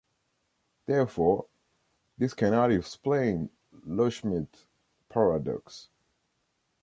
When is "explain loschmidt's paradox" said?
2.71-5.89